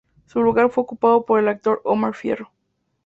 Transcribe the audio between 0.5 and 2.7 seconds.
fue ocupado por el actor Omar Fierro.